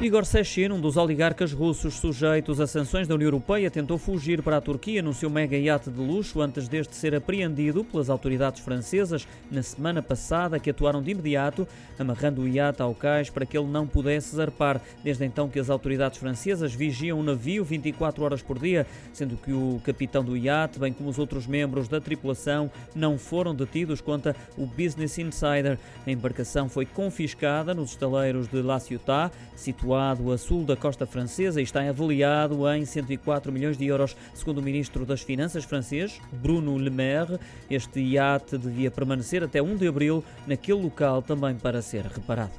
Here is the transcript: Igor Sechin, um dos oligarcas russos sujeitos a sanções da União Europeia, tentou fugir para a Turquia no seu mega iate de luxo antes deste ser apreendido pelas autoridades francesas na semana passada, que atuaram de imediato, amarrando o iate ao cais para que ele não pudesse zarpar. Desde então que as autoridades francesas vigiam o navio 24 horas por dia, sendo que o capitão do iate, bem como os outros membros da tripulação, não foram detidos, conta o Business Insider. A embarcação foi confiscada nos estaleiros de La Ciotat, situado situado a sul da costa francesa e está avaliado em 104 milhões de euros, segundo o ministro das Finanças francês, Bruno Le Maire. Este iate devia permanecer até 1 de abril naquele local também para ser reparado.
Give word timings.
Igor 0.00 0.26
Sechin, 0.26 0.72
um 0.72 0.80
dos 0.80 0.96
oligarcas 0.96 1.52
russos 1.52 1.94
sujeitos 1.94 2.60
a 2.60 2.66
sanções 2.66 3.06
da 3.06 3.14
União 3.14 3.28
Europeia, 3.28 3.70
tentou 3.70 3.96
fugir 3.96 4.42
para 4.42 4.56
a 4.56 4.60
Turquia 4.60 5.00
no 5.00 5.14
seu 5.14 5.30
mega 5.30 5.56
iate 5.56 5.88
de 5.88 6.00
luxo 6.00 6.42
antes 6.42 6.68
deste 6.68 6.96
ser 6.96 7.14
apreendido 7.14 7.84
pelas 7.84 8.10
autoridades 8.10 8.60
francesas 8.60 9.26
na 9.50 9.62
semana 9.62 10.02
passada, 10.02 10.58
que 10.58 10.68
atuaram 10.68 11.00
de 11.00 11.12
imediato, 11.12 11.66
amarrando 11.98 12.42
o 12.42 12.48
iate 12.48 12.82
ao 12.82 12.92
cais 12.94 13.30
para 13.30 13.46
que 13.46 13.56
ele 13.56 13.68
não 13.68 13.86
pudesse 13.86 14.34
zarpar. 14.34 14.80
Desde 15.02 15.24
então 15.24 15.48
que 15.48 15.60
as 15.60 15.70
autoridades 15.70 16.18
francesas 16.18 16.74
vigiam 16.74 17.20
o 17.20 17.22
navio 17.22 17.64
24 17.64 18.22
horas 18.24 18.42
por 18.42 18.58
dia, 18.58 18.86
sendo 19.12 19.36
que 19.36 19.52
o 19.52 19.80
capitão 19.84 20.24
do 20.24 20.36
iate, 20.36 20.78
bem 20.78 20.92
como 20.92 21.08
os 21.08 21.18
outros 21.18 21.46
membros 21.46 21.88
da 21.88 22.00
tripulação, 22.00 22.70
não 22.94 23.16
foram 23.16 23.54
detidos, 23.54 24.00
conta 24.00 24.36
o 24.58 24.66
Business 24.66 25.18
Insider. 25.18 25.78
A 26.04 26.10
embarcação 26.10 26.68
foi 26.68 26.84
confiscada 26.84 27.72
nos 27.72 27.90
estaleiros 27.90 28.48
de 28.48 28.60
La 28.60 28.80
Ciotat, 28.80 29.32
situado 29.54 29.93
situado 29.94 30.32
a 30.32 30.38
sul 30.38 30.64
da 30.64 30.76
costa 30.76 31.06
francesa 31.06 31.60
e 31.60 31.64
está 31.64 31.88
avaliado 31.88 32.68
em 32.68 32.84
104 32.84 33.52
milhões 33.52 33.78
de 33.78 33.86
euros, 33.86 34.16
segundo 34.34 34.58
o 34.58 34.62
ministro 34.62 35.06
das 35.06 35.22
Finanças 35.22 35.64
francês, 35.64 36.20
Bruno 36.32 36.76
Le 36.76 36.90
Maire. 36.90 37.38
Este 37.70 38.00
iate 38.00 38.58
devia 38.58 38.90
permanecer 38.90 39.44
até 39.44 39.62
1 39.62 39.76
de 39.76 39.86
abril 39.86 40.24
naquele 40.46 40.82
local 40.82 41.22
também 41.22 41.54
para 41.54 41.80
ser 41.80 42.06
reparado. 42.06 42.52